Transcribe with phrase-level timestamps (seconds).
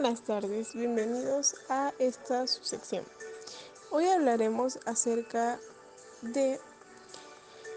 [0.00, 3.04] buenas tardes, bienvenidos a esta sección.
[3.90, 5.60] Hoy hablaremos acerca
[6.22, 6.58] de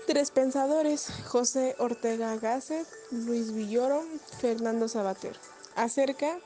[0.07, 4.05] tres pensadores, José Ortega Gasset, Luis Villoro,
[4.39, 5.35] Fernando Sabater,
[5.75, 6.39] acerca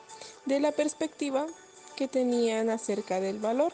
[0.46, 1.46] de la perspectiva
[1.94, 3.72] que tenían acerca del valor,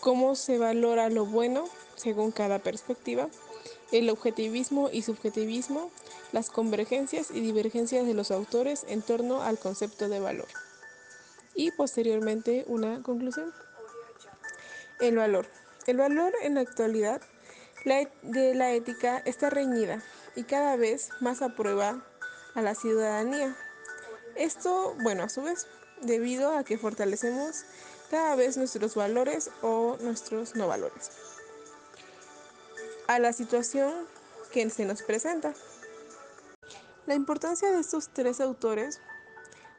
[0.00, 1.64] cómo se valora lo bueno
[1.96, 3.30] según cada perspectiva,
[3.90, 5.90] el objetivismo y subjetivismo,
[6.32, 10.48] las convergencias y divergencias de los autores en torno al concepto de valor.
[11.54, 13.52] Y posteriormente una conclusión.
[15.00, 15.46] El valor.
[15.86, 17.22] El valor en la actualidad
[18.22, 20.02] de la ética está reñida
[20.36, 22.04] y cada vez más aprueba
[22.54, 23.56] a la ciudadanía.
[24.36, 25.66] Esto, bueno, a su vez,
[26.02, 27.64] debido a que fortalecemos
[28.10, 31.10] cada vez nuestros valores o nuestros no valores.
[33.06, 33.92] A la situación
[34.52, 35.54] que se nos presenta.
[37.08, 39.00] La importancia de estos tres autores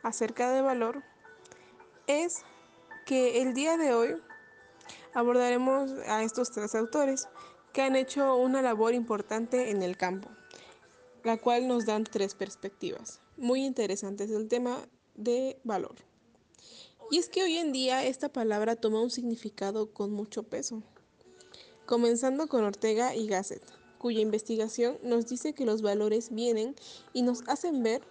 [0.01, 1.03] acerca de valor
[2.07, 2.37] es
[3.05, 4.15] que el día de hoy
[5.13, 7.27] abordaremos a estos tres autores
[7.71, 10.27] que han hecho una labor importante en el campo,
[11.23, 14.79] la cual nos dan tres perspectivas muy interesantes del tema
[15.13, 15.97] de valor.
[17.11, 20.81] Y es que hoy en día esta palabra toma un significado con mucho peso,
[21.85, 26.75] comenzando con Ortega y Gasset cuya investigación nos dice que los valores vienen
[27.13, 28.01] y nos hacen ver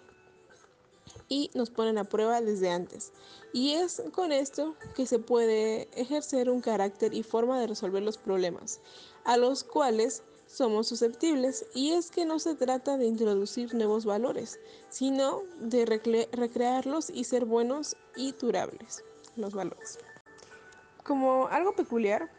[1.27, 3.11] y nos ponen a prueba desde antes.
[3.51, 8.17] Y es con esto que se puede ejercer un carácter y forma de resolver los
[8.17, 8.79] problemas,
[9.25, 11.65] a los cuales somos susceptibles.
[11.73, 14.59] Y es que no se trata de introducir nuevos valores,
[14.89, 19.03] sino de recrearlos y ser buenos y durables
[19.35, 19.99] los valores.
[21.03, 22.29] Como algo peculiar,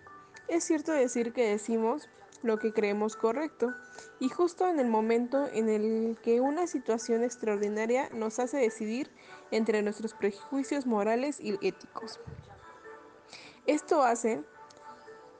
[0.48, 2.08] es cierto decir que decimos
[2.42, 3.74] lo que creemos correcto,
[4.18, 9.10] y justo en el momento en el que una situación extraordinaria nos hace decidir
[9.50, 12.20] entre nuestros prejuicios morales y éticos.
[13.66, 14.42] Esto hace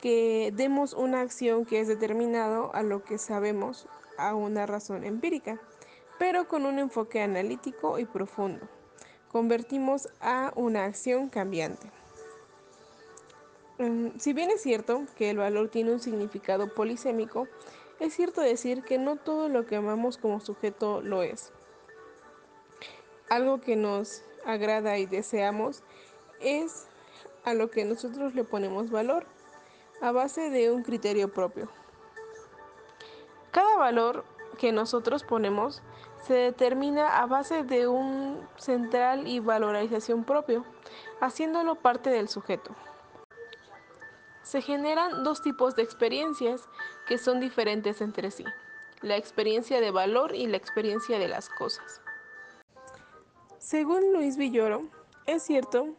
[0.00, 3.86] que demos una acción que es determinado a lo que sabemos
[4.19, 5.60] a una razón empírica,
[6.19, 8.69] pero con un enfoque analítico y profundo.
[9.28, 11.91] Convertimos a una acción cambiante.
[13.80, 17.48] Mm, si bien es cierto que el valor tiene un significado polisémico,
[17.98, 21.50] es cierto decir que no todo lo que amamos como sujeto lo es.
[23.30, 25.82] Algo que nos agrada y deseamos
[26.41, 26.88] es
[27.42, 29.24] a lo que nosotros le ponemos valor,
[30.02, 31.70] a base de un criterio propio.
[33.50, 34.26] Cada valor
[34.58, 35.82] que nosotros ponemos
[36.26, 40.66] se determina a base de un central y valorización propio,
[41.22, 42.74] haciéndolo parte del sujeto
[44.50, 46.62] se generan dos tipos de experiencias
[47.06, 48.44] que son diferentes entre sí,
[49.00, 52.00] la experiencia de valor y la experiencia de las cosas.
[53.58, 54.88] Según Luis Villoro,
[55.26, 55.94] es cierto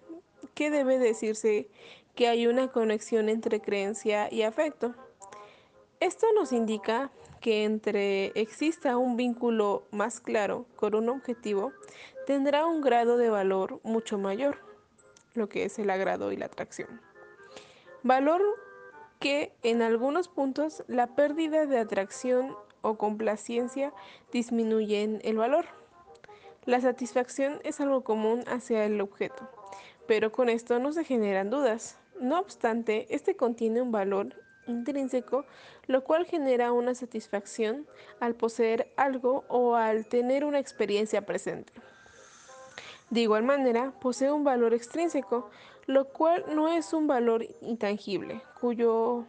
[0.54, 1.70] que debe decirse
[2.14, 4.96] que hay una conexión entre creencia y afecto.
[6.02, 11.72] Esto nos indica que entre exista un vínculo más claro con un objetivo,
[12.28, 14.58] tendrá un grado de valor mucho mayor,
[15.36, 17.11] lo que es el agrado y la atracción.
[18.04, 18.42] Valor
[19.20, 23.94] que en algunos puntos la pérdida de atracción o complacencia
[24.32, 25.66] disminuyen el valor.
[26.66, 29.48] La satisfacción es algo común hacia el objeto,
[30.08, 32.00] pero con esto no se generan dudas.
[32.20, 34.36] No obstante, este contiene un valor
[34.66, 35.46] intrínseco,
[35.86, 37.86] lo cual genera una satisfacción
[38.20, 41.72] al poseer algo o al tener una experiencia presente.
[43.12, 45.50] De igual manera, posee un valor extrínseco,
[45.86, 49.26] lo cual no es un valor intangible, cuyo,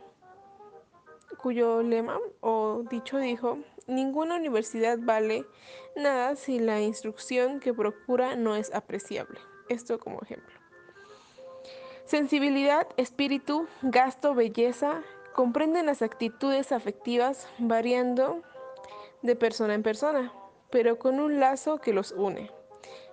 [1.36, 5.44] cuyo lema o dicho dijo, ninguna universidad vale
[5.96, 9.40] nada si la instrucción que procura no es apreciable.
[9.68, 10.54] Esto como ejemplo.
[12.04, 15.02] Sensibilidad, espíritu, gasto, belleza,
[15.34, 18.42] comprenden las actitudes afectivas variando
[19.22, 20.32] de persona en persona,
[20.70, 22.48] pero con un lazo que los une.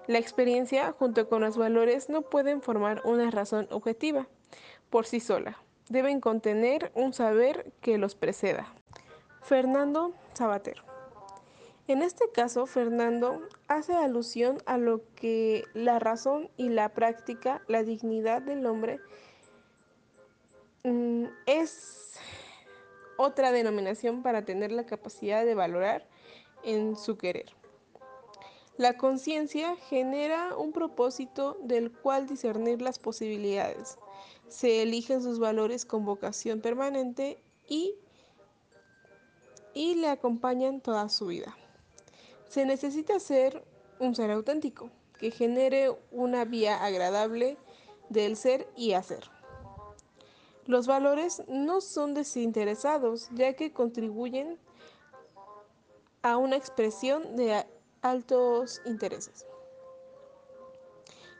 [0.09, 4.27] La experiencia junto con los valores no pueden formar una razón objetiva
[4.89, 5.61] por sí sola.
[5.87, 8.73] Deben contener un saber que los preceda.
[9.43, 10.81] Fernando Sabater.
[11.87, 17.83] En este caso, Fernando hace alusión a lo que la razón y la práctica, la
[17.83, 18.99] dignidad del hombre,
[20.85, 22.19] mm, es
[23.15, 26.07] otra denominación para tener la capacidad de valorar
[26.63, 27.58] en su querer.
[28.79, 33.97] La conciencia genera un propósito del cual discernir las posibilidades.
[34.47, 37.95] Se eligen sus valores con vocación permanente y,
[39.73, 41.57] y le acompañan toda su vida.
[42.47, 43.65] Se necesita ser
[43.99, 44.89] un ser auténtico,
[45.19, 47.57] que genere una vía agradable
[48.07, 49.29] del ser y hacer.
[50.67, 54.57] Los valores no son desinteresados, ya que contribuyen
[56.21, 57.65] a una expresión de
[58.01, 59.45] altos intereses.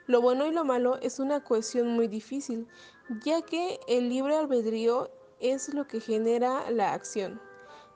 [0.08, 2.68] Lo bueno y lo malo es una cohesión muy difícil,
[3.24, 7.40] ya que el libre albedrío es lo que genera la acción.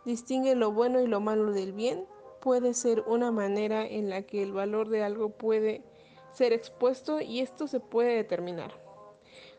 [0.05, 2.05] Distingue lo bueno y lo malo del bien
[2.39, 5.81] puede ser una manera en la que el valor de algo puede
[6.33, 8.73] ser expuesto y esto se puede determinar.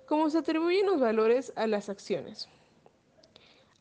[0.07, 2.49] Cómo se atribuyen los valores a las acciones.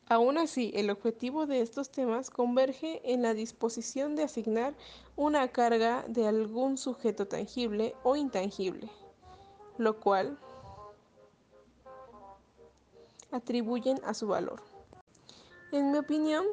[0.08, 4.74] Aún así, el objetivo de estos temas converge en la disposición de asignar
[5.16, 8.90] una carga de algún sujeto tangible o intangible,
[9.78, 10.38] lo cual
[13.32, 14.62] atribuyen a su valor.
[15.72, 16.44] En mi opinión,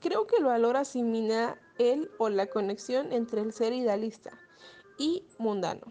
[0.00, 4.32] creo que el valor asimila el o la conexión entre el ser idealista
[4.98, 5.86] y mundano,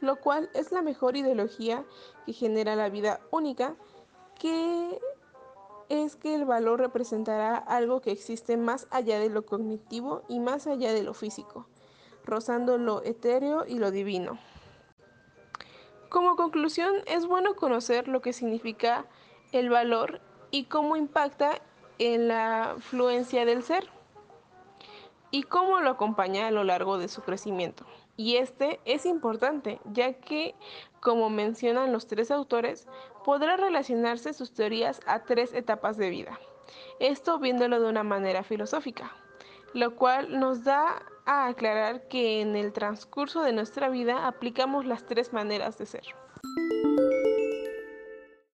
[0.00, 1.86] lo cual es la mejor ideología
[2.26, 3.76] que genera la vida única,
[4.38, 5.00] que
[5.88, 10.66] es que el valor representará algo que existe más allá de lo cognitivo y más
[10.66, 11.68] allá de lo físico,
[12.24, 14.38] rozando lo etéreo y lo divino.
[16.08, 19.06] Como conclusión, es bueno conocer lo que significa
[19.52, 21.60] el valor y cómo impacta
[21.98, 23.90] en la fluencia del ser
[25.30, 27.84] y cómo lo acompaña a lo largo de su crecimiento.
[28.16, 30.54] Y este es importante, ya que,
[31.00, 32.86] como mencionan los tres autores,
[33.26, 36.38] podrá relacionarse sus teorías a tres etapas de vida.
[37.00, 39.16] Esto viéndolo de una manera filosófica,
[39.74, 45.06] lo cual nos da a aclarar que en el transcurso de nuestra vida aplicamos las
[45.06, 46.04] tres maneras de ser.